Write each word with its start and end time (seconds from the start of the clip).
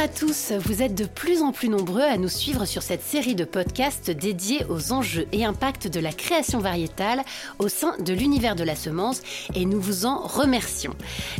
à 0.00 0.08
tous, 0.08 0.52
vous 0.52 0.80
êtes 0.80 0.94
de 0.94 1.04
plus 1.04 1.42
en 1.42 1.52
plus 1.52 1.68
nombreux 1.68 2.00
à 2.00 2.16
nous 2.16 2.30
suivre 2.30 2.64
sur 2.64 2.82
cette 2.82 3.02
série 3.02 3.34
de 3.34 3.44
podcasts 3.44 4.10
dédiés 4.10 4.64
aux 4.70 4.92
enjeux 4.92 5.26
et 5.32 5.44
impacts 5.44 5.88
de 5.88 6.00
la 6.00 6.10
création 6.10 6.58
variétale 6.58 7.22
au 7.58 7.68
sein 7.68 7.94
de 7.98 8.14
l'univers 8.14 8.56
de 8.56 8.64
la 8.64 8.76
semence 8.76 9.20
et 9.54 9.66
nous 9.66 9.78
vous 9.78 10.06
en 10.06 10.20
remercions. 10.26 10.94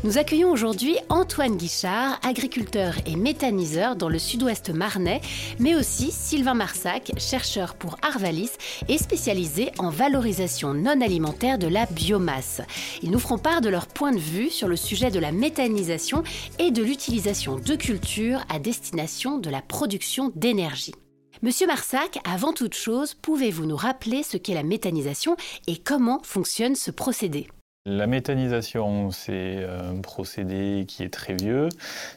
Nous 0.04 0.18
accueillons 0.18 0.50
aujourd'hui 0.50 0.98
Antoine 1.08 1.56
Guichard, 1.56 2.20
agriculteur 2.22 2.96
et 3.06 3.16
méthaniseur 3.16 3.96
dans 3.96 4.10
le 4.10 4.18
sud-ouest 4.18 4.68
marnais, 4.68 5.22
mais 5.58 5.74
aussi 5.74 6.10
Sylvain 6.10 6.52
Marsac, 6.52 7.12
chercheur 7.16 7.74
pour 7.76 7.96
Arvalis 8.02 8.50
et 8.88 8.98
spécialisé 8.98 9.70
en 9.78 9.88
valorisation 9.88 10.74
non 10.74 11.00
alimentaire 11.00 11.56
de 11.56 11.66
la 11.66 11.86
biomasse. 11.86 12.60
Ils 13.02 13.10
nous 13.10 13.20
feront 13.20 13.38
part 13.38 13.62
de 13.62 13.70
leur 13.70 13.86
point 13.86 14.12
de 14.12 14.18
vue 14.18 14.50
sur 14.50 14.68
le 14.68 14.76
sujet 14.76 15.10
de 15.10 15.18
la 15.18 15.32
méthanisation 15.32 16.24
et 16.58 16.70
de 16.70 16.82
l'utilisation 16.82 17.56
de 17.56 17.74
cultures 17.74 18.44
à 18.50 18.58
destination 18.58 19.38
de 19.38 19.48
la 19.48 19.62
production 19.62 20.32
d'énergie. 20.34 20.94
Monsieur 21.42 21.66
Marsac, 21.66 22.18
avant 22.30 22.52
toute 22.52 22.74
chose, 22.74 23.14
pouvez-vous 23.14 23.64
nous 23.64 23.76
rappeler 23.76 24.22
ce 24.22 24.36
qu'est 24.36 24.52
la 24.52 24.62
méthanisation 24.62 25.36
et 25.66 25.78
comment 25.78 26.20
fonctionne 26.22 26.74
ce 26.74 26.90
procédé? 26.90 27.46
La 27.86 28.06
méthanisation, 28.06 29.10
c'est 29.10 29.64
un 29.64 30.00
procédé 30.02 30.84
qui 30.86 31.02
est 31.02 31.08
très 31.08 31.34
vieux. 31.34 31.70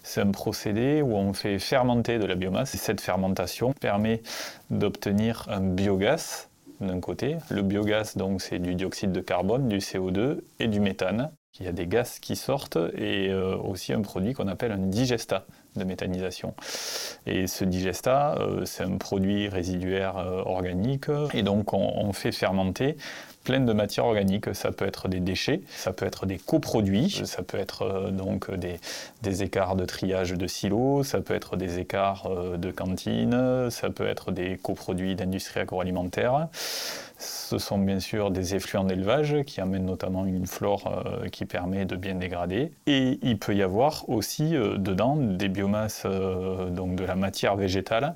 C'est 0.03 0.19
un 0.19 0.31
procédé 0.31 1.01
où 1.01 1.15
on 1.15 1.31
fait 1.31 1.57
fermenter 1.57 2.19
de 2.19 2.25
la 2.25 2.35
biomasse. 2.35 2.75
Et 2.75 2.77
cette 2.77 2.99
fermentation 2.99 3.71
permet 3.79 4.21
d'obtenir 4.69 5.45
un 5.47 5.61
biogaz 5.61 6.49
d'un 6.81 6.99
côté. 6.99 7.37
Le 7.49 7.61
biogaz, 7.61 8.17
donc, 8.17 8.41
c'est 8.41 8.59
du 8.59 8.75
dioxyde 8.75 9.13
de 9.13 9.21
carbone, 9.21 9.69
du 9.69 9.77
CO2 9.77 10.41
et 10.59 10.67
du 10.67 10.81
méthane. 10.81 11.31
Il 11.59 11.65
y 11.65 11.69
a 11.69 11.71
des 11.71 11.87
gaz 11.87 12.19
qui 12.19 12.35
sortent 12.35 12.79
et 12.97 13.29
euh, 13.29 13.55
aussi 13.55 13.93
un 13.93 14.01
produit 14.01 14.33
qu'on 14.33 14.47
appelle 14.47 14.71
un 14.71 14.77
digesta 14.77 15.45
de 15.75 15.83
méthanisation. 15.83 16.53
Et 17.25 17.47
ce 17.47 17.63
digesta, 17.65 18.35
euh, 18.39 18.65
c'est 18.65 18.83
un 18.83 18.97
produit 18.97 19.47
résiduaire 19.47 20.17
euh, 20.17 20.41
organique 20.45 21.07
et 21.33 21.43
donc 21.43 21.73
on, 21.73 22.11
fait 22.13 22.31
fermenter 22.31 22.95
plein 23.43 23.59
de 23.59 23.73
matières 23.73 24.05
organiques. 24.05 24.53
Ça 24.53 24.71
peut 24.71 24.85
être 24.85 25.07
des 25.07 25.19
déchets, 25.19 25.61
ça 25.69 25.91
peut 25.91 26.05
être 26.05 26.25
des 26.25 26.37
coproduits, 26.37 27.09
ça 27.25 27.41
peut 27.41 27.57
être 27.57 28.11
donc 28.11 28.53
des, 28.53 28.79
des, 29.23 29.43
écarts 29.43 29.75
de 29.75 29.85
triage 29.85 30.31
de 30.33 30.47
silos, 30.47 31.03
ça 31.03 31.21
peut 31.21 31.33
être 31.33 31.57
des 31.57 31.79
écarts 31.79 32.29
de 32.57 32.71
cantine, 32.71 33.69
ça 33.71 33.89
peut 33.89 34.07
être 34.07 34.31
des 34.31 34.57
coproduits 34.57 35.15
d'industrie 35.15 35.61
agroalimentaire. 35.61 36.49
Ce 37.23 37.57
sont 37.57 37.77
bien 37.77 37.99
sûr 37.99 38.31
des 38.31 38.55
effluents 38.55 38.83
d'élevage 38.83 39.43
qui 39.45 39.61
amènent 39.61 39.85
notamment 39.85 40.25
une 40.25 40.45
flore 40.45 41.03
euh, 41.05 41.29
qui 41.29 41.45
permet 41.45 41.85
de 41.85 41.95
bien 41.95 42.15
dégrader. 42.15 42.71
Et 42.85 43.19
il 43.21 43.37
peut 43.39 43.55
y 43.55 43.61
avoir 43.61 44.09
aussi 44.09 44.55
euh, 44.55 44.77
dedans 44.77 45.15
des 45.15 45.47
euh, 46.05 46.69
donc 46.69 46.95
de 46.95 47.03
la 47.03 47.15
matière 47.15 47.55
végétale. 47.55 48.15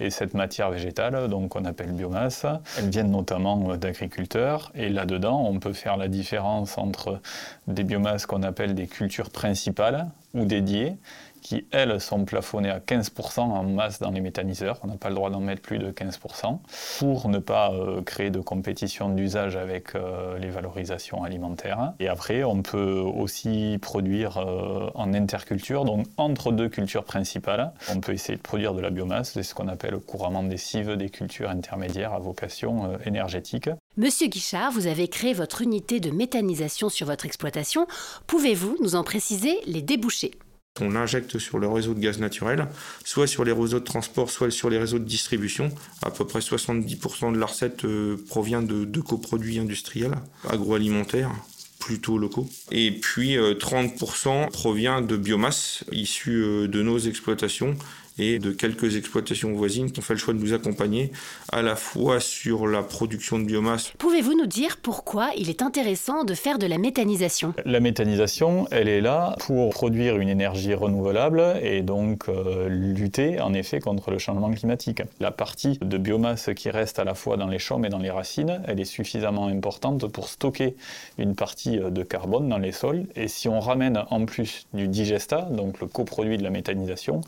Et 0.00 0.10
cette 0.10 0.34
matière 0.34 0.70
végétale, 0.70 1.28
donc 1.28 1.50
qu'on 1.50 1.64
appelle 1.64 1.92
biomasse, 1.92 2.46
elles 2.78 2.88
viennent 2.88 3.10
notamment 3.10 3.76
d'agriculteurs. 3.76 4.70
Et 4.74 4.88
là-dedans, 4.88 5.44
on 5.48 5.58
peut 5.58 5.72
faire 5.72 5.96
la 5.96 6.08
différence 6.08 6.78
entre 6.78 7.20
des 7.66 7.84
biomasses 7.84 8.26
qu'on 8.26 8.42
appelle 8.42 8.74
des 8.74 8.86
cultures 8.86 9.30
principales 9.30 10.06
ou 10.34 10.44
dédiées 10.44 10.96
qui, 11.40 11.66
elles, 11.70 12.00
sont 12.00 12.24
plafonnées 12.24 12.70
à 12.70 12.78
15% 12.78 13.40
en 13.40 13.62
masse 13.64 14.00
dans 14.00 14.10
les 14.10 14.20
méthaniseurs. 14.20 14.78
On 14.82 14.88
n'a 14.88 14.96
pas 14.96 15.08
le 15.08 15.14
droit 15.14 15.30
d'en 15.30 15.40
mettre 15.40 15.62
plus 15.62 15.78
de 15.78 15.90
15% 15.90 16.58
pour 16.98 17.28
ne 17.28 17.38
pas 17.38 17.72
euh, 17.72 18.02
créer 18.02 18.30
de 18.30 18.40
compétition 18.40 19.08
d'usage 19.08 19.56
avec 19.56 19.94
euh, 19.94 20.38
les 20.38 20.50
valorisations 20.50 21.22
alimentaires. 21.24 21.92
Et 22.00 22.08
après, 22.08 22.44
on 22.44 22.62
peut 22.62 23.00
aussi 23.00 23.78
produire 23.80 24.38
euh, 24.38 24.90
en 24.94 25.14
interculture, 25.14 25.84
donc 25.84 26.06
entre 26.16 26.52
deux 26.52 26.68
cultures 26.68 27.04
principales. 27.04 27.72
On 27.94 28.00
peut 28.00 28.12
essayer 28.12 28.36
de 28.36 28.42
produire 28.42 28.74
de 28.74 28.80
la 28.80 28.90
biomasse, 28.90 29.32
c'est 29.32 29.42
ce 29.42 29.54
qu'on 29.54 29.68
appelle 29.68 29.98
couramment 29.98 30.42
des 30.42 30.56
cives, 30.56 30.96
des 30.96 31.10
cultures 31.10 31.50
intermédiaires 31.50 32.12
à 32.12 32.18
vocation 32.18 32.98
énergétique. 33.04 33.70
Monsieur 33.96 34.28
Guichard, 34.28 34.70
vous 34.70 34.86
avez 34.86 35.08
créé 35.08 35.32
votre 35.32 35.60
unité 35.60 35.98
de 35.98 36.10
méthanisation 36.10 36.88
sur 36.88 37.06
votre 37.06 37.26
exploitation. 37.26 37.86
Pouvez-vous 38.26 38.76
nous 38.80 38.94
en 38.94 39.02
préciser 39.02 39.58
les 39.66 39.82
débouchés? 39.82 40.32
On 40.80 40.94
injecte 40.94 41.38
sur 41.38 41.58
le 41.58 41.68
réseau 41.68 41.94
de 41.94 42.00
gaz 42.00 42.18
naturel, 42.18 42.68
soit 43.04 43.26
sur 43.26 43.44
les 43.44 43.52
réseaux 43.52 43.80
de 43.80 43.84
transport, 43.84 44.30
soit 44.30 44.50
sur 44.50 44.70
les 44.70 44.78
réseaux 44.78 44.98
de 44.98 45.04
distribution. 45.04 45.70
À 46.02 46.10
peu 46.10 46.26
près 46.26 46.40
70% 46.40 47.32
de 47.32 47.38
la 47.38 47.46
recette 47.46 47.84
euh, 47.84 48.16
provient 48.28 48.62
de, 48.62 49.00
coproduits 49.00 49.58
industriels, 49.58 50.16
agroalimentaires 50.48 51.30
plutôt 51.78 52.18
locaux. 52.18 52.48
Et 52.72 52.90
puis 52.90 53.36
30% 53.36 54.28
euh, 54.28 54.46
provient 54.48 55.00
de 55.00 55.16
biomasse 55.16 55.84
issue 55.92 56.42
euh, 56.42 56.68
de 56.68 56.82
nos 56.82 56.98
exploitations 56.98 57.76
et 58.18 58.38
de 58.38 58.50
quelques 58.50 58.96
exploitations 58.96 59.52
voisines 59.52 59.90
qui 59.90 60.00
ont 60.00 60.02
fait 60.02 60.14
le 60.14 60.18
choix 60.18 60.34
de 60.34 60.38
nous 60.38 60.52
accompagner 60.52 61.12
à 61.52 61.62
la 61.62 61.76
fois 61.76 62.20
sur 62.20 62.66
la 62.66 62.82
production 62.82 63.38
de 63.38 63.44
biomasse. 63.44 63.92
Pouvez-vous 63.98 64.34
nous 64.34 64.46
dire 64.46 64.76
pourquoi 64.82 65.30
il 65.36 65.50
est 65.50 65.62
intéressant 65.62 66.24
de 66.24 66.34
faire 66.34 66.58
de 66.58 66.66
la 66.66 66.78
méthanisation? 66.78 67.54
La 67.64 67.80
méthanisation, 67.80 68.66
elle 68.70 68.88
est 68.88 69.00
là 69.00 69.36
pour 69.40 69.70
produire 69.70 70.16
une 70.18 70.28
énergie 70.28 70.74
renouvelable 70.74 71.42
et 71.62 71.82
donc 71.82 72.28
euh, 72.28 72.68
lutter 72.68 73.40
en 73.40 73.54
effet 73.54 73.80
contre 73.80 74.10
le 74.10 74.18
changement 74.18 74.50
climatique. 74.50 75.02
La 75.20 75.30
partie 75.30 75.78
de 75.80 75.98
biomasse 75.98 76.50
qui 76.56 76.70
reste 76.70 76.98
à 76.98 77.04
la 77.04 77.14
fois 77.14 77.36
dans 77.36 77.48
les 77.48 77.58
chaumes 77.58 77.84
et 77.84 77.88
dans 77.88 77.98
les 77.98 78.10
racines, 78.10 78.62
elle 78.66 78.80
est 78.80 78.84
suffisamment 78.84 79.46
importante 79.46 80.06
pour 80.08 80.28
stocker 80.28 80.76
une 81.18 81.34
partie 81.34 81.78
de 81.78 82.02
carbone 82.02 82.48
dans 82.48 82.58
les 82.58 82.72
sols 82.72 83.06
et 83.16 83.28
si 83.28 83.48
on 83.48 83.60
ramène 83.60 84.02
en 84.10 84.24
plus 84.24 84.66
du 84.74 84.88
digesta, 84.88 85.42
donc 85.42 85.80
le 85.80 85.86
coproduit 85.86 86.38
de 86.38 86.42
la 86.42 86.50
méthanisation, 86.50 87.20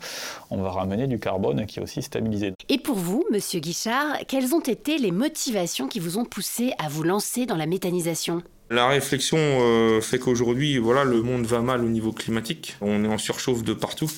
on 0.49 0.61
va 0.61 0.71
ramener 0.81 1.07
du 1.07 1.19
carbone 1.19 1.65
qui 1.65 1.79
est 1.79 1.81
aussi 1.81 2.01
stabilisé. 2.01 2.53
Et 2.69 2.77
pour 2.77 2.97
vous, 2.97 3.23
monsieur 3.31 3.59
Guichard, 3.59 4.17
quelles 4.27 4.53
ont 4.53 4.61
été 4.61 4.97
les 4.97 5.11
motivations 5.11 5.87
qui 5.87 5.99
vous 5.99 6.17
ont 6.17 6.25
poussé 6.25 6.73
à 6.77 6.89
vous 6.89 7.03
lancer 7.03 7.45
dans 7.45 7.57
la 7.57 7.65
méthanisation? 7.65 8.43
La 8.69 8.87
réflexion 8.87 9.37
euh, 9.37 10.01
fait 10.01 10.17
qu'aujourd'hui, 10.17 10.77
voilà, 10.77 11.03
le 11.03 11.21
monde 11.21 11.45
va 11.45 11.61
mal 11.61 11.83
au 11.83 11.89
niveau 11.89 12.11
climatique. 12.11 12.77
On 12.81 13.03
est 13.03 13.07
en 13.07 13.17
surchauffe 13.17 13.63
de 13.63 13.73
partout. 13.73 14.09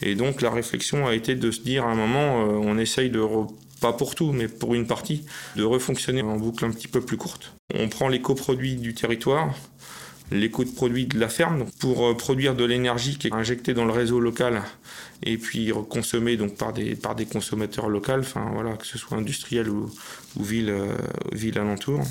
Et 0.00 0.14
donc 0.14 0.42
la 0.42 0.50
réflexion 0.50 1.06
a 1.06 1.14
été 1.14 1.34
de 1.34 1.50
se 1.50 1.60
dire 1.60 1.84
à 1.84 1.90
un 1.90 1.94
moment, 1.94 2.42
euh, 2.42 2.60
on 2.62 2.78
essaye 2.78 3.10
de, 3.10 3.20
pas 3.80 3.92
pour 3.92 4.14
tout, 4.14 4.32
mais 4.32 4.48
pour 4.48 4.74
une 4.74 4.86
partie, 4.86 5.24
de 5.56 5.64
refonctionner 5.64 6.22
en 6.22 6.36
boucle 6.36 6.64
un 6.64 6.70
petit 6.70 6.88
peu 6.88 7.00
plus 7.00 7.16
courte. 7.16 7.54
On 7.74 7.88
prend 7.88 8.08
les 8.08 8.20
coproduits 8.20 8.76
du 8.76 8.94
territoire, 8.94 9.54
les 10.32 10.50
coûts 10.50 10.64
de 10.64 10.70
produits 10.70 11.06
de 11.06 11.18
la 11.18 11.28
ferme 11.28 11.66
pour 11.78 12.06
euh, 12.06 12.14
produire 12.14 12.54
de 12.54 12.64
l'énergie 12.64 13.18
qui 13.18 13.28
est 13.28 13.34
injectée 13.34 13.74
dans 13.74 13.84
le 13.84 13.92
réseau 13.92 14.20
local 14.20 14.62
et 15.24 15.36
puis 15.36 15.72
consommée 15.88 16.36
donc 16.36 16.56
par 16.56 16.72
des 16.72 17.26
consommateurs 17.26 17.88
locaux, 17.88 18.18
enfin 18.18 18.50
que 18.78 18.86
ce 18.86 18.98
soit 18.98 19.16
industriel 19.16 19.68
ou, 19.68 19.90
ou 20.36 20.42
ville 20.42 20.70
euh, 20.70 20.96
ville 21.32 21.58
alentour. 21.58 22.02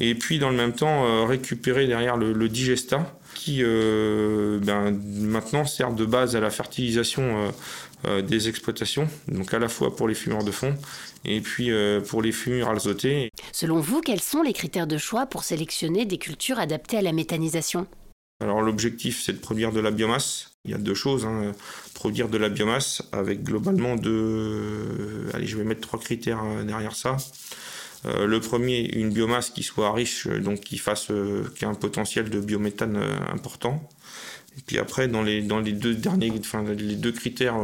Et 0.00 0.14
puis 0.14 0.38
dans 0.38 0.50
le 0.50 0.56
même 0.56 0.72
temps 0.72 1.06
euh, 1.06 1.24
récupérer 1.24 1.86
derrière 1.86 2.16
le, 2.16 2.48
digesta 2.48 3.16
qui 3.34 3.62
ben, 3.62 4.98
maintenant 5.20 5.66
sert 5.66 5.92
de 5.92 6.06
base 6.06 6.34
à 6.36 6.40
la 6.40 6.48
fertilisation 6.48 7.52
des 8.26 8.48
exploitations, 8.48 9.08
donc 9.28 9.52
à 9.52 9.58
la 9.58 9.68
fois 9.68 9.94
pour 9.94 10.08
les 10.08 10.14
fumeurs 10.14 10.44
de 10.44 10.50
fond 10.50 10.74
et 11.24 11.40
puis 11.40 11.70
pour 12.08 12.22
les 12.22 12.32
fumures 12.32 12.70
azotées. 12.70 13.30
Selon 13.52 13.80
vous, 13.80 14.00
quels 14.00 14.20
sont 14.20 14.42
les 14.42 14.52
critères 14.52 14.86
de 14.86 14.98
choix 14.98 15.26
pour 15.26 15.44
sélectionner 15.44 16.04
des 16.04 16.18
cultures 16.18 16.58
adaptées 16.58 16.98
à 16.98 17.02
la 17.02 17.12
méthanisation? 17.12 17.86
Alors 18.40 18.60
l'objectif 18.60 19.22
c'est 19.22 19.32
de 19.32 19.38
produire 19.38 19.72
de 19.72 19.80
la 19.80 19.90
biomasse. 19.90 20.56
Il 20.66 20.72
y 20.72 20.74
a 20.74 20.78
deux 20.78 20.94
choses. 20.94 21.24
Hein. 21.24 21.52
Produire 21.94 22.28
de 22.28 22.36
la 22.36 22.48
biomasse 22.48 23.02
avec 23.12 23.42
globalement 23.42 23.96
deux... 23.96 25.28
Allez 25.32 25.46
je 25.46 25.56
vais 25.56 25.64
mettre 25.64 25.80
trois 25.80 25.98
critères 25.98 26.42
euh, 26.44 26.64
derrière 26.64 26.94
ça. 26.94 27.16
Euh, 28.04 28.26
le 28.26 28.40
premier, 28.40 28.90
une 28.94 29.10
biomasse 29.10 29.50
qui 29.50 29.62
soit 29.62 29.92
riche, 29.92 30.26
donc 30.26 30.60
qui 30.60 30.76
fasse, 30.76 31.10
euh, 31.10 31.44
qui 31.56 31.64
a 31.64 31.68
un 31.68 31.74
potentiel 31.74 32.28
de 32.28 32.40
biométhane 32.40 32.96
important. 33.32 33.88
Et 34.58 34.62
puis 34.66 34.78
après, 34.78 35.06
dans 35.06 35.22
les, 35.22 35.42
dans 35.42 35.60
les 35.60 35.72
deux 35.72 35.94
derniers, 35.94 36.32
enfin, 36.38 36.64
les 36.64 36.96
deux 36.96 37.12
critères 37.12 37.56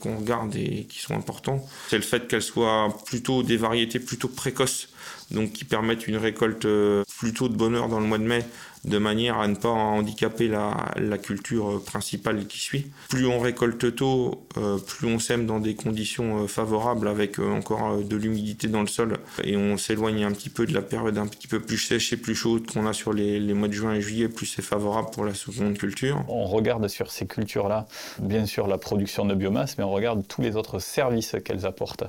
qu'on 0.00 0.16
regarde 0.18 0.54
et 0.56 0.86
qui 0.88 0.98
sont 0.98 1.14
importants, 1.14 1.64
c'est 1.88 1.96
le 1.96 2.02
fait 2.02 2.26
qu'elle 2.26 2.42
soit 2.42 2.92
plutôt 3.06 3.42
des 3.42 3.56
variétés 3.56 4.00
plutôt 4.00 4.28
précoces 4.28 4.88
donc 5.30 5.52
qui 5.52 5.64
permettent 5.64 6.06
une 6.08 6.16
récolte 6.16 6.64
euh, 6.64 7.04
plutôt 7.18 7.48
de 7.48 7.56
bonheur 7.56 7.88
dans 7.88 8.00
le 8.00 8.06
mois 8.06 8.18
de 8.18 8.24
mai, 8.24 8.44
de 8.84 8.98
manière 8.98 9.38
à 9.38 9.48
ne 9.48 9.54
pas 9.54 9.68
handicaper 9.68 10.48
la, 10.48 11.18
culture 11.18 11.82
principale 11.84 12.46
qui 12.46 12.58
suit. 12.58 12.86
Plus 13.08 13.26
on 13.26 13.40
récolte 13.40 13.94
tôt, 13.94 14.46
euh, 14.56 14.78
plus 14.78 15.06
on 15.06 15.18
sème 15.18 15.44
dans 15.44 15.60
des 15.60 15.74
conditions 15.74 16.44
euh, 16.44 16.46
favorables 16.46 17.08
avec 17.08 17.38
encore 17.38 17.98
de 17.98 18.16
l'humidité 18.16 18.68
dans 18.68 18.80
le 18.80 18.86
sol 18.86 19.18
et 19.44 19.56
on 19.56 19.76
s'éloigne 19.76 20.24
un 20.24 20.32
petit 20.32 20.48
peu 20.48 20.66
de 20.66 20.72
la 20.72 20.82
période 20.82 21.18
un 21.18 21.26
petit 21.26 21.46
peu 21.46 21.60
plus 21.60 21.76
sèche 21.76 22.12
et 22.12 22.16
plus 22.16 22.34
chaude 22.34 22.66
qu'on 22.66 22.86
a 22.86 22.92
sur 22.92 23.12
les, 23.12 23.40
mois 23.52 23.68
de 23.68 23.72
juin 23.72 23.94
et 23.94 24.00
juillet, 24.00 24.28
plus 24.28 24.46
c'est 24.46 24.62
favorable 24.62 25.08
pour 25.12 25.24
la 25.24 25.34
seconde 25.34 25.76
culture. 25.76 26.24
On 26.28 26.44
regarde 26.44 26.86
sur 26.88 27.10
ces 27.10 27.26
cultures-là, 27.26 27.86
bien 28.18 28.46
sûr 28.46 28.66
la 28.66 28.78
production 28.78 29.26
de 29.26 29.34
biomasse, 29.34 29.76
mais 29.76 29.84
on 29.84 29.90
regarde 29.90 30.26
tous 30.26 30.40
les 30.40 30.56
autres 30.56 30.78
services 30.78 31.36
qu'elles 31.44 31.66
apportent. 31.66 32.04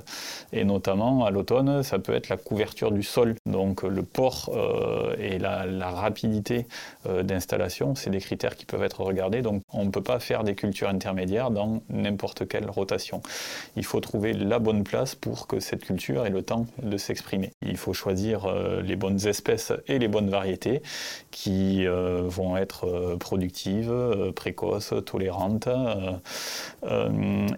Et 0.52 0.64
notamment 0.64 1.24
à 1.24 1.30
l'automne, 1.30 1.82
ça 1.82 1.98
peut 1.98 2.14
être 2.14 2.28
la 2.28 2.36
couverture 2.36 2.92
du 2.92 3.02
sol. 3.02 3.34
Donc 3.46 3.82
le 3.82 4.02
port 4.02 4.50
et 5.18 5.38
la 5.38 5.90
rapidité 5.90 6.61
d'installation, 7.06 7.94
c'est 7.94 8.10
des 8.10 8.20
critères 8.20 8.56
qui 8.56 8.66
peuvent 8.66 8.82
être 8.82 9.00
regardés. 9.00 9.42
Donc 9.42 9.62
on 9.72 9.84
ne 9.84 9.90
peut 9.90 10.02
pas 10.02 10.18
faire 10.20 10.44
des 10.44 10.54
cultures 10.54 10.88
intermédiaires 10.88 11.50
dans 11.50 11.82
n'importe 11.90 12.46
quelle 12.48 12.68
rotation. 12.68 13.22
Il 13.76 13.84
faut 13.84 14.00
trouver 14.00 14.32
la 14.32 14.58
bonne 14.58 14.84
place 14.84 15.14
pour 15.14 15.46
que 15.46 15.60
cette 15.60 15.84
culture 15.84 16.26
ait 16.26 16.30
le 16.30 16.42
temps 16.42 16.66
de 16.82 16.96
s'exprimer. 16.96 17.50
Il 17.62 17.76
faut 17.76 17.92
choisir 17.92 18.52
les 18.82 18.96
bonnes 18.96 19.26
espèces 19.26 19.72
et 19.86 19.98
les 19.98 20.08
bonnes 20.08 20.30
variétés 20.30 20.82
qui 21.30 21.86
vont 21.86 22.56
être 22.56 23.16
productives, 23.18 23.92
précoces, 24.34 24.94
tolérantes. 25.04 25.68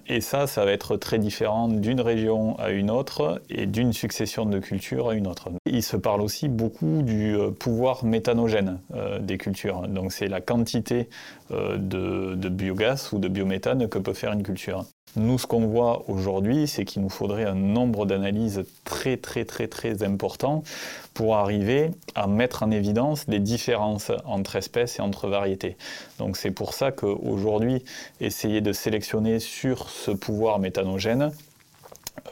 et 0.07 0.21
ça, 0.21 0.47
ça 0.47 0.65
va 0.65 0.73
être 0.73 0.97
très 0.97 1.19
différent 1.19 1.69
d'une 1.69 2.01
région 2.01 2.59
à 2.59 2.71
une 2.71 2.91
autre 2.91 3.43
et 3.49 3.67
d'une 3.67 3.93
succession 3.93 4.47
de 4.47 4.59
cultures 4.59 5.11
à 5.11 5.15
une 5.15 5.27
autre. 5.27 5.51
Il 5.67 5.83
se 5.83 5.97
parle 5.97 6.21
aussi 6.21 6.49
beaucoup 6.49 7.03
du 7.03 7.37
euh, 7.37 7.51
pouvoir 7.51 8.05
méthanogène 8.05 8.81
euh, 8.95 9.19
des 9.19 9.39
cultures. 9.39 9.83
Donc 9.89 10.13
c'est 10.13 10.29
la 10.29 10.41
quantité 10.41 11.09
euh, 11.51 11.77
de, 11.77 12.35
de 12.35 12.49
biogaz 12.49 13.13
ou 13.13 13.19
de 13.19 13.29
biométhane 13.29 13.89
que 13.89 13.99
peut 13.99 14.15
faire 14.15 14.33
une 14.33 14.43
culture. 14.43 14.85
Nous, 15.17 15.39
ce 15.39 15.47
qu'on 15.47 15.67
voit 15.67 16.03
aujourd'hui, 16.09 16.67
c'est 16.67 16.85
qu'il 16.85 17.01
nous 17.03 17.09
faudrait 17.09 17.45
un 17.45 17.55
nombre 17.55 18.05
d'analyses 18.05 18.65
très 18.85 19.17
très 19.17 19.45
très 19.45 19.69
très 19.69 20.03
important 20.03 20.65
pour 21.13 21.37
arriver 21.37 21.93
à 22.17 22.27
mettre 22.27 22.65
en 22.65 22.73
évidence 22.73 23.25
les 23.29 23.39
différences 23.39 24.11
entre 24.25 24.57
espèces 24.57 24.99
et 24.99 25.03
entre 25.03 25.29
variétés. 25.29 25.77
Donc 26.19 26.37
c'est 26.37 26.51
pour 26.51 26.75
ça 26.75 26.91
qu'aujourd'hui, 26.91 27.85
essayer 28.21 28.61
de 28.61 28.73
sélectionner 28.73 29.39
sur 29.39 29.89
ce 29.89 30.11
pouvoir 30.11 30.59
méthanogène, 30.59 31.31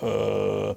euh, 0.03 0.75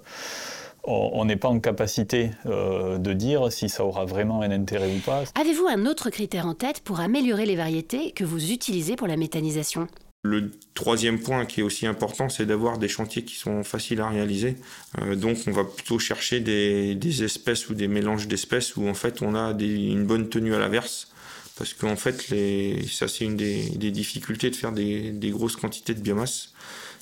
on 0.87 1.25
n'est 1.25 1.35
pas 1.35 1.47
en 1.47 1.59
capacité 1.59 2.31
euh, 2.45 2.97
de 2.97 3.13
dire 3.13 3.51
si 3.51 3.69
ça 3.69 3.85
aura 3.85 4.05
vraiment 4.05 4.41
un 4.41 4.51
intérêt 4.51 4.93
ou 4.95 4.99
pas. 4.99 5.23
Avez-vous 5.39 5.67
un 5.67 5.85
autre 5.85 6.09
critère 6.09 6.45
en 6.45 6.53
tête 6.53 6.81
pour 6.81 6.99
améliorer 6.99 7.45
les 7.45 7.55
variétés 7.55 8.11
que 8.11 8.23
vous 8.23 8.51
utilisez 8.51 8.95
pour 8.95 9.07
la 9.07 9.17
méthanisation? 9.17 9.87
Le 10.23 10.51
troisième 10.73 11.19
point 11.19 11.45
qui 11.45 11.59
est 11.59 11.63
aussi 11.63 11.85
important, 11.85 12.29
c'est 12.29 12.47
d'avoir 12.47 12.79
des 12.79 12.87
chantiers 12.87 13.23
qui 13.23 13.35
sont 13.35 13.63
faciles 13.63 14.01
à 14.01 14.09
réaliser. 14.09 14.55
Euh, 15.01 15.15
donc, 15.15 15.37
on 15.47 15.51
va 15.51 15.63
plutôt 15.63 15.99
chercher 15.99 16.39
des, 16.39 17.23
espèces 17.23 17.69
ou 17.69 17.75
des 17.75 17.87
mélanges 17.87 18.27
d'espèces 18.27 18.75
où 18.75 18.87
en 18.87 18.95
fait 18.95 19.21
on 19.21 19.35
a 19.35 19.51
une 19.51 20.05
bonne 20.05 20.29
tenue 20.29 20.55
à 20.55 20.59
l'averse. 20.59 21.09
Parce 21.57 21.73
qu'en 21.73 21.95
fait, 21.95 22.29
les, 22.29 22.85
ça 22.87 23.07
c'est 23.07 23.23
une 23.23 23.37
des, 23.37 23.91
difficultés 23.91 24.49
de 24.49 24.55
faire 24.55 24.71
des, 24.71 25.29
grosses 25.31 25.55
quantités 25.55 25.93
de 25.93 26.01
biomasse 26.01 26.53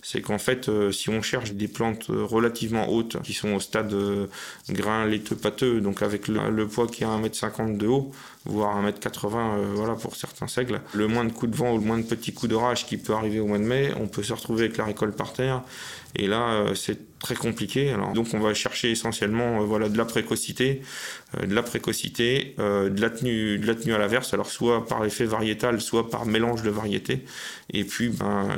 c'est 0.04 0.22
qu'en 0.22 0.38
fait, 0.38 0.68
euh, 0.68 0.92
si 0.92 1.10
on 1.10 1.22
cherche 1.22 1.54
des 1.54 1.70
plantes 1.70 2.08
relativement 2.10 2.90
hautes, 2.90 3.22
qui 3.24 3.34
sont 3.34 3.54
au 3.54 3.60
stade 3.62 3.94
euh, 3.94 4.28
grain 4.70 5.06
laiteux 5.06 5.38
pâteux, 5.38 5.80
donc 5.80 6.02
avec 6.02 6.28
le, 6.28 6.68
poids 6.68 6.88
qui 6.88 7.04
est 7.04 7.08
à 7.08 7.18
1m50 7.18 7.78
de 7.78 7.88
haut, 7.88 8.12
voire 8.46 8.84
1m80 8.84 9.36
euh, 9.36 9.72
voilà, 9.74 9.96
pour 9.96 10.18
certains 10.18 10.48
seigles, 10.48 10.82
le 10.94 11.08
moins 11.08 11.24
de 11.24 11.32
coups 11.32 11.54
de 11.54 11.56
vent 11.56 11.74
ou 11.74 11.78
le 11.78 11.86
moins 11.86 11.98
de 11.98 12.04
petits 12.04 12.34
coups 12.34 12.50
d'orage 12.50 12.86
qui 12.86 12.98
peut 12.98 13.14
arriver 13.14 13.40
au 13.40 13.48
mois 13.48 13.60
de 13.60 13.64
mai, 13.64 13.94
on 13.98 14.08
peut 14.08 14.24
se 14.24 14.34
retrouver 14.34 14.66
avec 14.66 14.78
la 14.78 14.84
récolte 14.84 15.16
par 15.16 15.32
terre. 15.32 15.64
Et 16.16 16.28
là, 16.28 16.66
c'est 16.76 17.20
très 17.20 17.36
compliqué. 17.36 17.92
Alors, 17.92 18.14
donc 18.14 18.28
on 18.34 18.40
va 18.40 18.54
chercher 18.54 18.92
essentiellement 18.92 19.64
voilà, 19.66 19.90
de 19.90 19.98
la 19.98 20.06
précocité, 20.06 20.82
de 21.42 21.54
la 21.56 21.64
précocité, 21.64 22.56
de, 22.58 23.02
la 23.02 23.10
tenue, 23.10 23.58
de 23.58 23.66
la 23.66 23.76
tenue 23.76 23.94
à 23.94 23.98
l'averse, 23.98 24.34
alors 24.34 24.50
soit 24.50 24.86
par 24.86 25.04
effet 25.06 25.26
variétal, 25.26 25.82
soit 25.82 26.10
par 26.10 26.26
mélange 26.26 26.62
de 26.62 26.70
variétés. 26.70 27.26
Et 27.72 27.84
puis, 27.84 28.10
ben, 28.10 28.50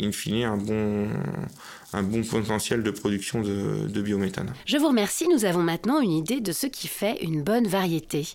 in 0.00 0.12
fine, 0.12 0.44
un 0.44 0.56
bon 0.56 1.08
un 1.92 2.02
bon 2.02 2.22
potentiel 2.22 2.82
de 2.82 2.90
production 2.90 3.42
de, 3.42 4.02
biométhane. 4.02 4.52
Je 4.66 4.78
vous 4.78 4.88
remercie, 4.88 5.28
nous 5.28 5.44
avons 5.44 5.62
maintenant 5.62 6.00
une 6.00 6.10
idée 6.10 6.40
de 6.40 6.52
ce 6.52 6.66
qui 6.66 6.88
fait 6.88 7.22
une 7.22 7.42
bonne 7.42 7.66
variété. 7.66 8.26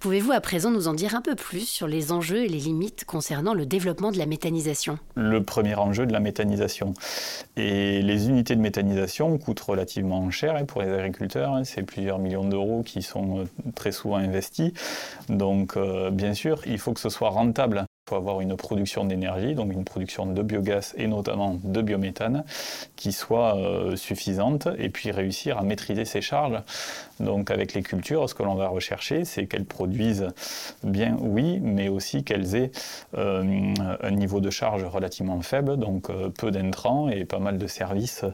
Pouvez-vous 0.00 0.32
à 0.32 0.40
présent 0.40 0.70
nous 0.70 0.86
en 0.86 0.94
dire 0.94 1.14
un 1.14 1.20
peu 1.20 1.34
plus 1.34 1.66
sur 1.66 1.88
les 1.88 2.12
enjeux 2.12 2.44
et 2.44 2.48
les 2.48 2.58
limites 2.58 3.04
concernant 3.04 3.54
le 3.54 3.66
développement 3.66 4.12
de 4.12 4.18
la 4.18 4.26
méthanisation? 4.26 4.98
Le 5.14 5.42
premier 5.42 5.74
enjeu 5.74 6.06
de 6.06 6.12
la 6.12 6.20
méthanisation. 6.20 6.94
Et 7.56 8.02
les 8.02 8.28
unités 8.28 8.54
de 8.54 8.60
méthanisation 8.60 9.36
coûtent 9.38 9.60
relativement 9.60 10.30
cher 10.30 10.54
pour 10.66 10.82
les 10.82 10.90
agriculteurs, 10.90 11.54
hein. 11.54 11.64
c'est 11.64 11.82
plusieurs 11.82 12.18
millions 12.18 12.44
d'euros 12.44 12.82
qui 12.84 13.02
sont 13.02 13.40
euh, 13.40 13.44
très 13.74 13.92
souvent 13.92 14.16
investis. 14.16 14.72
Donc 15.28 15.76
euh, 15.76 16.10
bien 16.10 16.34
sûr, 16.34 16.60
il 16.66 16.78
faut 16.78 16.92
que 16.92 17.00
ce 17.00 17.08
soit 17.08 17.30
rentable. 17.30 17.85
Il 18.06 18.10
faut 18.10 18.16
avoir 18.18 18.40
une 18.40 18.56
production 18.56 19.04
d'énergie, 19.04 19.56
donc 19.56 19.72
une 19.72 19.84
production 19.84 20.26
de 20.26 20.40
biogaz 20.40 20.94
et 20.96 21.08
notamment 21.08 21.58
de 21.64 21.82
biométhane, 21.82 22.44
qui 22.94 23.10
soit 23.10 23.56
euh, 23.56 23.96
suffisante 23.96 24.68
et 24.78 24.90
puis 24.90 25.10
réussir 25.10 25.58
à 25.58 25.62
maîtriser 25.62 26.04
ces 26.04 26.20
charges. 26.20 26.62
Donc 27.18 27.50
avec 27.50 27.74
les 27.74 27.82
cultures, 27.82 28.30
ce 28.30 28.34
que 28.36 28.44
l'on 28.44 28.54
va 28.54 28.68
rechercher, 28.68 29.24
c'est 29.24 29.46
qu'elles 29.46 29.64
produisent 29.64 30.28
bien, 30.84 31.16
oui, 31.18 31.58
mais 31.60 31.88
aussi 31.88 32.22
qu'elles 32.22 32.54
aient 32.54 32.70
euh, 33.18 33.74
un 34.00 34.10
niveau 34.12 34.40
de 34.40 34.50
charge 34.50 34.84
relativement 34.84 35.40
faible, 35.40 35.76
donc 35.76 36.08
euh, 36.08 36.28
peu 36.28 36.52
d'intrants 36.52 37.08
et 37.08 37.24
pas 37.24 37.40
mal 37.40 37.58
de 37.58 37.66
services 37.66 38.24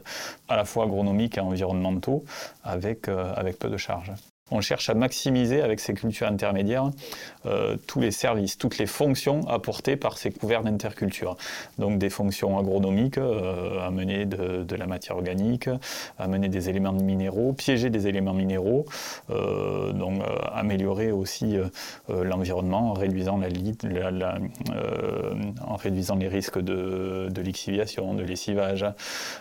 à 0.49 0.55
la 0.55 0.65
fois 0.65 0.83
agronomiques 0.83 1.39
et 1.39 1.41
environnementaux 1.41 2.25
avec, 2.63 3.07
avec 3.07 3.57
peu 3.57 3.69
de 3.69 3.77
charge 3.77 4.11
on 4.51 4.61
cherche 4.61 4.89
à 4.89 4.93
maximiser 4.93 5.61
avec 5.61 5.79
ces 5.79 5.93
cultures 5.93 6.27
intermédiaires 6.27 6.91
euh, 7.45 7.75
tous 7.87 7.99
les 7.99 8.11
services, 8.11 8.57
toutes 8.57 8.77
les 8.77 8.85
fonctions 8.85 9.47
apportées 9.47 9.95
par 9.95 10.17
ces 10.17 10.31
couverts 10.31 10.63
d'interculture. 10.63 11.37
Donc 11.79 11.97
des 11.97 12.09
fonctions 12.09 12.57
agronomiques, 12.59 13.17
euh, 13.17 13.85
amener 13.85 14.25
de, 14.25 14.75
la 14.75 14.85
matière 14.85 15.17
organique, 15.17 15.69
amener 16.19 16.49
des 16.49 16.69
éléments 16.69 16.93
minéraux, 16.93 17.53
piéger 17.53 17.89
des 17.89 18.07
éléments 18.07 18.33
minéraux, 18.33 18.85
euh, 19.29 19.91
donc 19.93 20.21
améliorer 20.53 21.11
aussi 21.11 21.55
l'environnement 22.09 22.91
en 22.91 22.93
réduisant, 22.93 23.39
la, 23.83 24.37
en 25.65 25.75
réduisant 25.75 26.15
les 26.15 26.27
risques 26.27 26.59
de, 26.59 27.29
de 27.29 27.41
lixiviation, 27.41 28.13
de 28.13 28.23
lessivage, 28.23 28.85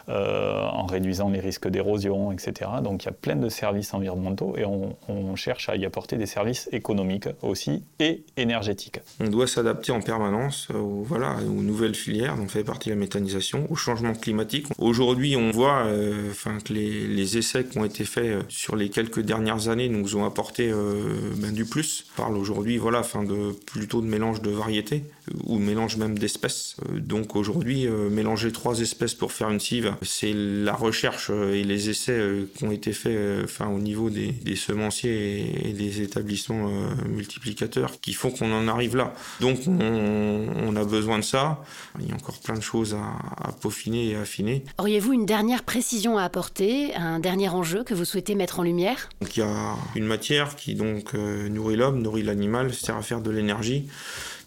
en 0.09 0.87
réduisant 0.87 1.29
les 1.29 1.41
risques 1.41 1.69
d'érosion, 1.69 2.33
etc. 2.33 2.71
Donc 2.83 3.05
il 3.05 3.07
y 3.07 3.11
a 3.11 3.13
plein 3.13 3.37
de 3.37 3.49
services 3.49 3.95
environnementaux 3.95 4.57
et 4.57 4.65
on, 4.65 4.92
on, 5.09 5.35
cherche 5.37 5.69
à 5.69 5.77
y 5.77 5.87
apporter 5.87 6.17
des 6.17 6.27
services 6.27 6.69
économiques 6.73 7.29
aussi 7.41 7.83
et 7.99 8.23
énergétiques. 8.37 9.00
On 9.19 9.29
doit 9.29 9.47
s'adapter 9.47 9.93
en 9.93 10.00
permanence 10.00 10.69
aux, 10.71 11.03
voilà, 11.03 11.37
aux 11.37 11.62
nouvelles 11.62 11.94
filières, 11.94 12.37
dont 12.37 12.49
fait 12.49 12.65
partie 12.65 12.91
la 12.91 12.97
méthanisation, 12.97 13.67
au 13.71 13.75
changement 13.75 14.12
climatique. 14.15 14.67
Aujourd'hui, 14.79 15.37
on 15.37 15.50
voit 15.50 15.85
euh, 15.87 16.33
que 16.65 16.73
les, 16.73 17.39
essais 17.39 17.65
qui 17.65 17.79
ont 17.79 17.85
été 17.85 18.05
faits 18.05 18.25
euh, 18.25 18.43
sur 18.49 18.77
les 18.77 18.91
quelques 18.91 19.21
dernières 19.21 19.69
années 19.69 19.89
nous 19.89 20.17
ont 20.17 20.25
apporté 20.25 20.71
euh, 20.71 21.33
ben, 21.37 21.53
du 21.53 21.65
plus. 21.65 22.05
On 22.15 22.23
parle 22.23 22.37
aujourd'hui 22.37 22.77
voilà, 22.77 23.00
de, 23.00 23.53
plutôt 23.67 24.00
de 24.00 24.06
mélange 24.06 24.43
de 24.43 24.50
variétés 24.50 25.05
ou 25.44 25.58
mélange 25.58 25.96
même 25.96 26.19
d'espèces. 26.19 26.77
Donc 26.93 27.37
aujourd'hui, 27.37 27.87
mélanger 27.87 28.51
trois 28.51 28.81
espèces 28.81 29.15
pour 29.15 29.32
faire 29.32 29.51
une 29.51 29.61
cive, 29.61 29.94
c'est 30.03 30.32
la 30.34 30.75
recherche 30.75 31.31
et 31.31 31.63
les 31.63 31.91
essais 31.91 32.20
qui 32.55 32.65
ont 32.65 32.72
été 32.72 32.93
faits 32.93 33.17
au 33.61 33.79
niveau 33.79 34.11
des 34.11 34.56
semences 34.56 34.81
et 35.05 35.72
des 35.77 36.03
établissements 36.03 36.69
euh, 36.69 37.08
multiplicateurs 37.08 38.01
qui 38.01 38.12
font 38.12 38.31
qu'on 38.31 38.53
en 38.53 38.69
arrive 38.69 38.96
là. 38.96 39.12
Donc 39.41 39.60
on, 39.67 40.74
a 40.74 40.84
besoin 40.84 41.19
de 41.19 41.24
ça. 41.24 41.62
Il 42.01 42.08
y 42.08 42.12
a 42.12 42.15
encore 42.15 42.39
plein 42.39 42.55
de 42.55 42.62
choses 42.62 42.94
à, 42.94 43.53
peaufiner 43.60 44.08
et 44.08 44.17
à 44.17 44.22
affiner. 44.22 44.65
Auriez-vous 44.79 45.12
une 45.12 45.27
dernière 45.27 45.65
précision 45.65 46.17
à 46.17 46.24
apporter, 46.24 46.94
un 46.94 47.19
dernier 47.19 47.51
enjeu 47.51 47.84
que 47.84 47.94
vous 47.94 48.06
souhaitez 48.06 48.34
mettre 48.34 48.60
en 48.60 48.62
lumière? 48.62 49.10
Donc, 49.20 49.36
Il 49.36 49.41
y 49.41 49.43
a 49.43 49.77
une 49.94 50.06
matière 50.06 50.56
qui 50.56 50.74
donc 50.74 51.15
euh, 51.15 51.48
nourrit 51.48 51.77
l'homme, 51.77 52.01
nourrit 52.01 52.22
l'animal, 52.22 52.72
sert 52.72 52.96
à 52.96 53.03
faire 53.03 53.20
de 53.20 53.31
l'énergie 53.31 53.89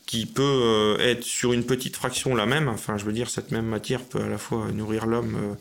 qui 0.07 0.27
peut 0.27 0.43
euh, 0.43 0.97
être 0.99 1.23
sur 1.23 1.53
une 1.53 1.63
petite 1.63 1.95
fraction 1.95 2.35
la 2.35 2.45
même. 2.45 2.67
Enfin, 2.67 2.97
je 2.97 3.05
veux 3.05 3.13
dire, 3.13 3.29
cette 3.29 3.51
même 3.51 3.65
matière 3.65 4.01
peut 4.01 4.21
à 4.21 4.27
la 4.27 4.37
fois 4.37 4.67
nourrir 4.71 5.07
l'homme 5.07 5.57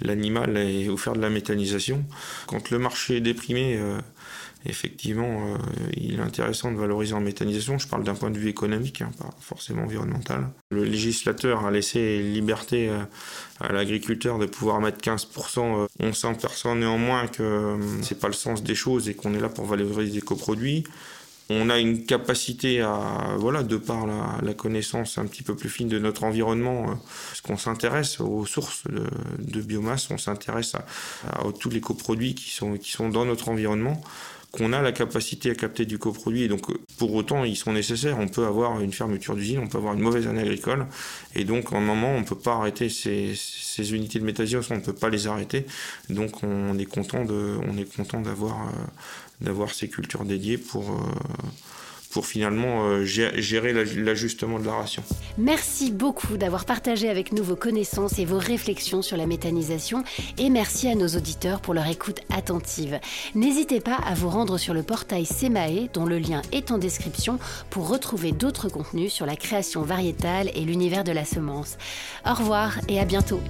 l'animal 0.00 0.56
et 0.56 0.88
faire 0.96 1.14
de 1.14 1.20
la 1.20 1.30
méthanisation. 1.30 2.04
Quand 2.46 2.70
le 2.70 2.78
marché 2.78 3.16
est 3.16 3.20
déprimé, 3.20 3.76
euh, 3.76 3.98
effectivement, 4.66 5.54
euh, 5.54 5.58
il 5.96 6.18
est 6.18 6.22
intéressant 6.22 6.72
de 6.72 6.76
valoriser 6.76 7.14
en 7.14 7.20
méthanisation. 7.20 7.78
Je 7.78 7.88
parle 7.88 8.04
d'un 8.04 8.14
point 8.14 8.30
de 8.30 8.38
vue 8.38 8.48
économique, 8.48 9.02
hein, 9.02 9.10
pas 9.18 9.30
forcément 9.40 9.82
environnemental. 9.82 10.48
Le 10.70 10.84
législateur 10.84 11.64
a 11.64 11.70
laissé 11.70 12.22
liberté 12.22 12.88
euh, 12.88 13.04
à 13.60 13.72
l'agriculteur 13.72 14.38
de 14.38 14.46
pouvoir 14.46 14.80
mettre 14.80 14.98
15%. 14.98 15.86
On 16.00 16.12
s'aperçoit 16.12 16.74
néanmoins 16.74 17.26
que 17.28 17.78
c'est 18.02 18.18
pas 18.18 18.28
le 18.28 18.34
sens 18.34 18.62
des 18.62 18.74
choses 18.74 19.08
et 19.08 19.14
qu'on 19.14 19.34
est 19.34 19.40
là 19.40 19.48
pour 19.48 19.66
valoriser 19.66 20.12
des 20.12 20.20
coproduits 20.20 20.84
on 21.50 21.68
a 21.68 21.78
une 21.78 22.04
capacité 22.04 22.80
à, 22.80 23.36
voilà, 23.38 23.62
de 23.62 23.76
par 23.76 24.06
la, 24.06 24.54
connaissance 24.54 25.18
un 25.18 25.26
petit 25.26 25.42
peu 25.42 25.54
plus 25.54 25.68
fine 25.68 25.88
de 25.88 25.98
notre 25.98 26.24
environnement, 26.24 26.84
euh, 26.84 26.94
parce 27.28 27.40
qu'on 27.42 27.58
s'intéresse 27.58 28.20
aux 28.20 28.46
sources 28.46 28.84
de, 28.88 29.60
biomasse, 29.60 30.10
on 30.10 30.18
s'intéresse 30.18 30.74
à, 30.74 30.84
tous 31.58 31.70
les 31.70 31.80
coproduits 31.80 32.34
qui 32.34 32.50
sont, 32.50 32.76
qui 32.76 32.92
sont 32.92 33.08
dans 33.08 33.24
notre 33.24 33.48
environnement 33.48 34.00
qu'on 34.56 34.72
a 34.72 34.80
la 34.82 34.92
capacité 34.92 35.50
à 35.50 35.54
capter 35.54 35.84
du 35.84 35.98
coproduit. 35.98 36.42
Et 36.42 36.48
donc, 36.48 36.66
pour 36.96 37.12
autant, 37.14 37.44
ils 37.44 37.56
sont 37.56 37.72
nécessaires. 37.72 38.18
On 38.20 38.28
peut 38.28 38.46
avoir 38.46 38.80
une 38.80 38.92
fermeture 38.92 39.34
d'usine, 39.34 39.58
on 39.58 39.66
peut 39.66 39.78
avoir 39.78 39.94
une 39.94 40.00
mauvaise 40.00 40.26
année 40.26 40.42
agricole. 40.42 40.86
Et 41.34 41.44
donc, 41.44 41.72
en 41.72 41.78
un 41.78 41.80
moment, 41.80 42.10
on 42.10 42.20
ne 42.20 42.24
peut 42.24 42.38
pas 42.38 42.54
arrêter 42.54 42.88
ces, 42.88 43.34
unités 43.92 44.20
de 44.20 44.24
métasiose, 44.24 44.68
on 44.70 44.76
ne 44.76 44.80
peut 44.80 44.92
pas 44.92 45.08
les 45.08 45.26
arrêter. 45.26 45.66
Donc, 46.08 46.42
on 46.44 46.78
est 46.78 46.84
content 46.84 47.24
de, 47.24 47.58
on 47.68 47.76
est 47.76 47.96
content 47.96 48.20
d'avoir, 48.20 48.68
euh, 48.68 48.70
d'avoir 49.40 49.70
ces 49.74 49.88
cultures 49.88 50.24
dédiées 50.24 50.58
pour, 50.58 50.90
euh, 50.90 50.96
pour 52.14 52.26
finalement 52.26 52.84
euh, 52.84 53.04
gérer 53.04 53.72
l'ajustement 53.72 54.60
de 54.60 54.66
la 54.66 54.74
ration. 54.74 55.02
Merci 55.36 55.90
beaucoup 55.90 56.36
d'avoir 56.36 56.64
partagé 56.64 57.08
avec 57.10 57.32
nous 57.32 57.42
vos 57.42 57.56
connaissances 57.56 58.20
et 58.20 58.24
vos 58.24 58.38
réflexions 58.38 59.02
sur 59.02 59.16
la 59.16 59.26
méthanisation 59.26 60.04
et 60.38 60.48
merci 60.48 60.88
à 60.88 60.94
nos 60.94 61.08
auditeurs 61.08 61.60
pour 61.60 61.74
leur 61.74 61.88
écoute 61.88 62.20
attentive. 62.32 63.00
N'hésitez 63.34 63.80
pas 63.80 63.96
à 63.96 64.14
vous 64.14 64.28
rendre 64.30 64.58
sur 64.58 64.74
le 64.74 64.84
portail 64.84 65.26
Semae 65.26 65.88
dont 65.92 66.06
le 66.06 66.20
lien 66.20 66.42
est 66.52 66.70
en 66.70 66.78
description 66.78 67.40
pour 67.68 67.88
retrouver 67.88 68.30
d'autres 68.30 68.68
contenus 68.68 69.12
sur 69.12 69.26
la 69.26 69.34
création 69.34 69.82
variétale 69.82 70.50
et 70.54 70.60
l'univers 70.60 71.02
de 71.02 71.12
la 71.12 71.24
semence. 71.24 71.76
Au 72.24 72.34
revoir 72.34 72.78
et 72.88 73.00
à 73.00 73.04
bientôt. 73.04 73.40